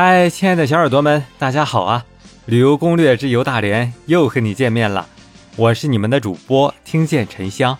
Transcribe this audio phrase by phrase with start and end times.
[0.00, 2.06] 嗨，亲爱的小耳朵们，大家好啊！
[2.46, 5.08] 旅游攻略之游大连又和你见面了，
[5.56, 7.76] 我是你们的主播听见沉香。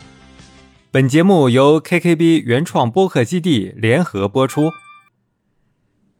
[0.91, 4.73] 本节目由 KKB 原创播客基地联合播出。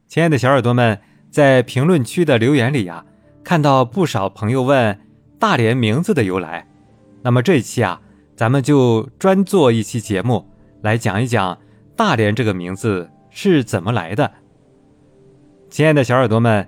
[0.07, 1.01] 亲爱的小耳朵们，
[1.33, 3.05] 在评论区的留言里呀，
[3.43, 4.97] 看到不少朋友问
[5.41, 6.65] 大连名字的由来。
[7.23, 8.01] 那么这一期啊，
[8.37, 10.49] 咱们就专做一期节目
[10.81, 11.59] 来讲一讲
[11.97, 14.31] 大连这个名字是怎么来的。
[15.71, 16.67] 亲爱的小耳朵们，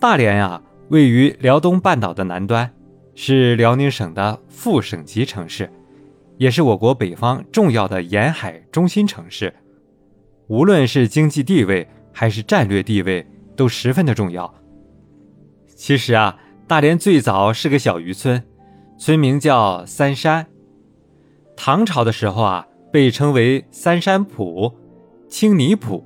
[0.00, 2.70] 大连呀，位于辽东半岛的南端，
[3.14, 5.70] 是辽宁省的副省级城市，
[6.38, 9.54] 也是我国北方重要的沿海中心城市。
[10.46, 14.52] 无论是经济地位还是战略地位，都十分的重要。
[15.66, 18.42] 其实啊，大连最早是个小渔村，
[18.98, 20.46] 村名叫三山。
[21.54, 24.74] 唐朝的时候啊，被称为三山浦、
[25.28, 26.02] 青泥浦。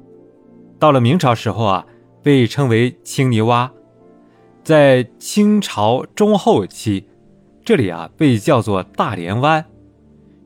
[0.81, 1.87] 到了明朝时候啊。
[2.23, 3.69] 被称为青泥洼，
[4.62, 7.09] 在清朝中后期，
[7.65, 9.65] 这里啊被叫做大连湾，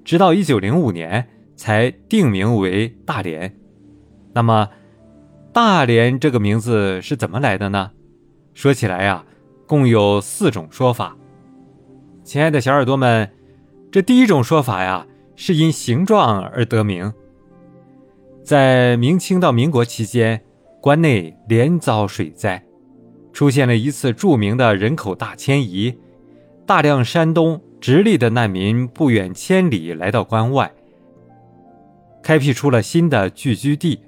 [0.02, 3.54] 直到一九零五年才定名为大连。
[4.32, 4.70] 那么，
[5.52, 7.90] 大连这个名字是怎么来的呢？
[8.54, 9.24] 说起来呀，
[9.66, 11.14] 共有四种说法。
[12.24, 13.30] 亲爱的小耳朵们，
[13.92, 17.12] 这第一种说法呀，是因形状而得名。
[18.42, 20.42] 在明清到民国期间。
[20.86, 22.62] 关内连遭水灾，
[23.32, 25.92] 出现了一次著名的人口大迁移，
[26.64, 30.72] 大量山东、直隶的难民不远千里来到关外，
[32.22, 33.98] 开辟出了新的聚居地，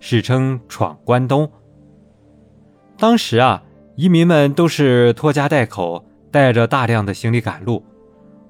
[0.00, 1.52] 史称“闯关东”。
[2.96, 3.62] 当时啊，
[3.96, 7.84] 移民们都是拖家带口，带着大量的行李赶路，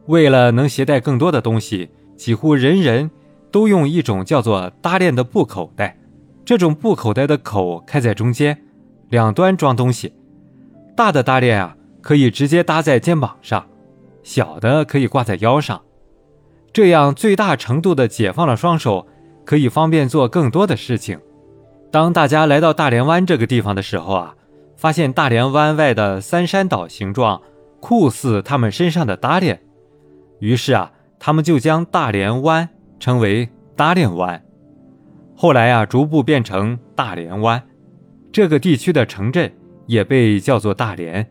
[0.07, 3.11] 为了能携带更多的东西，几乎人人
[3.51, 5.99] 都用一种叫做“搭链”的布口袋。
[6.45, 8.63] 这种布口袋的口开在中间，
[9.09, 10.13] 两端装东西。
[10.97, 13.63] 大的搭链啊，可以直接搭在肩膀上；
[14.23, 15.81] 小的可以挂在腰上，
[16.73, 19.07] 这样最大程度的解放了双手，
[19.45, 21.19] 可以方便做更多的事情。
[21.91, 24.35] 当大家来到大连湾这个地方的时候啊，
[24.77, 27.41] 发现大连湾外的三山岛形状
[27.81, 29.63] 酷似他们身上的搭链，
[30.41, 32.69] 于是啊，他们就将大连湾
[32.99, 34.43] 称为搭链湾。
[35.35, 37.63] 后来啊，逐步变成大连湾，
[38.31, 39.53] 这个地区的城镇
[39.87, 41.29] 也被叫做大连。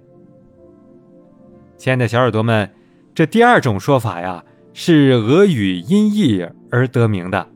[1.77, 2.69] 亲爱的小耳朵们，
[3.15, 7.47] 这第二种说法呀，是俄语音译而得名的。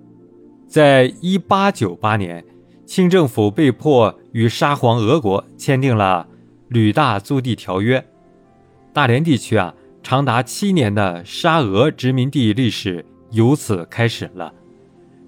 [0.67, 2.43] 在一八九八年，
[2.85, 6.27] 清政府被迫与沙皇俄国签订了
[6.69, 7.99] 《旅大租地条约》，
[8.93, 14.53] 大连地区啊，长达七年的沙俄殖民地历史由此开始了。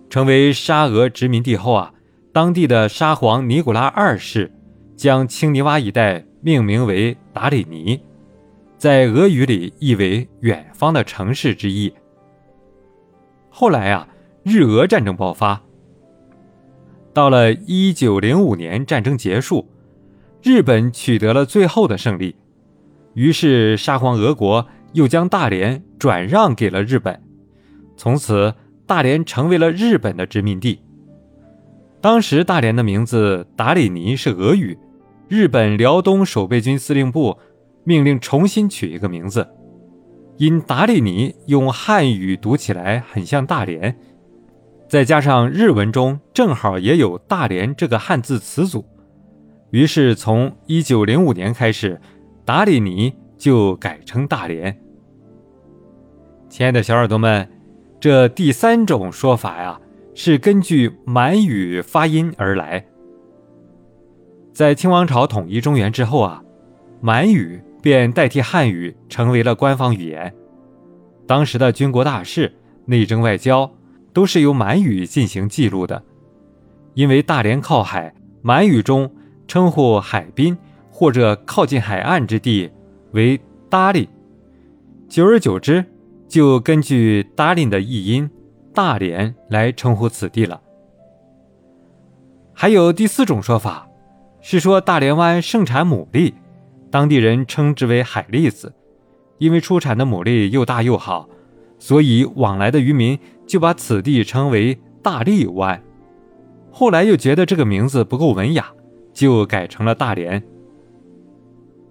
[0.09, 1.93] 成为沙俄殖民地后啊，
[2.31, 4.51] 当地的沙皇尼古拉二世
[4.95, 7.99] 将青泥洼一带命名为达里尼，
[8.77, 11.93] 在俄语里意为“远方的城市”之意。
[13.49, 14.07] 后来啊，
[14.43, 15.61] 日俄战争爆发，
[17.13, 19.67] 到了一九零五年战争结束，
[20.41, 22.35] 日本取得了最后的胜利，
[23.13, 27.21] 于是沙皇俄国又将大连转让给了日本，
[27.97, 28.55] 从此。
[28.87, 30.79] 大连成为了日本的殖民地。
[31.99, 34.77] 当时大连的名字达里尼是俄语，
[35.27, 37.37] 日本辽东守备军司令部
[37.83, 39.45] 命令重新取一个名字，
[40.37, 43.97] 因达里尼用汉语读起来很像大连，
[44.87, 48.85] 再加上日文中正好也有大连这个汉字词组，
[49.71, 51.99] 于是从一九零五年开始，
[52.45, 54.79] 达里尼就改称大连。
[56.47, 57.56] 亲爱的小耳朵们。
[57.99, 59.79] 这第三种说法呀，
[60.13, 62.85] 是根据满语发音而来。
[64.53, 66.43] 在清王朝统一中原之后啊，
[67.01, 70.31] 满语便代替汉语成为了官方语言。
[71.25, 72.53] 当时的军国大事、
[72.85, 73.71] 内政外交
[74.13, 76.03] 都是由满语进行记录的。
[76.93, 79.11] 因为大连靠海，满语中
[79.47, 80.57] 称呼海滨
[80.89, 82.71] 或者靠近海岸之地
[83.11, 83.39] 为
[83.69, 84.07] “搭里”，
[85.09, 85.83] 久而久之。
[86.27, 88.29] 就根据达林的译音
[88.73, 90.61] “大连”来称呼此地了。
[92.53, 93.87] 还有第四种说法，
[94.41, 96.33] 是说大连湾盛产牡蛎，
[96.91, 98.73] 当地人称之为“海蛎子”，
[99.39, 101.29] 因为出产的牡蛎又大又好，
[101.79, 105.81] 所以往来的渔民就把此地称为“大蛎湾”。
[106.71, 108.67] 后来又觉得这个名字不够文雅，
[109.13, 110.43] 就改成了大连。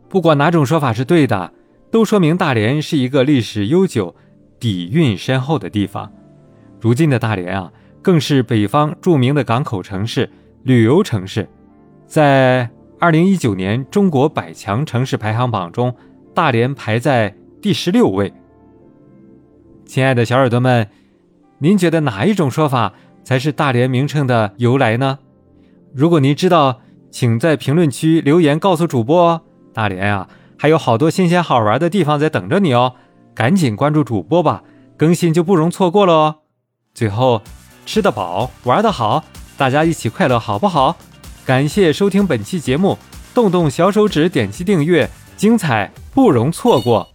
[0.09, 1.53] 不管哪种说法是对的，
[1.91, 4.15] 都说明大连是一个历史悠久。
[4.59, 6.11] 底蕴深厚的地方，
[6.81, 7.73] 如今的大连啊，
[8.03, 10.31] 更是北方著名的港口城市、
[10.63, 11.49] 旅游城市。
[12.07, 15.95] 在二零一九年中国百强城市排行榜中，
[16.35, 18.33] 大连排在第十六位。
[19.85, 20.89] 亲爱的小耳朵们，
[21.59, 25.19] 您觉得哪一种说法才是大连名称的由来呢？
[25.95, 26.81] 如果您知道，
[27.11, 29.43] 请在评论区留言告诉主播哦。
[29.73, 32.95] 大连啊，还有好多新鲜好玩的地方在等着你哦，
[33.37, 34.63] 赶紧关注主播吧，
[34.97, 36.37] 更新就不容错过了哦。
[36.95, 37.43] 最后，
[37.85, 39.23] 吃得饱，玩得好，
[39.59, 40.97] 大家一起快乐好不好？
[41.45, 42.97] 感谢收听本期节目，
[43.35, 47.07] 动动小手指点击订阅，精彩不容错过。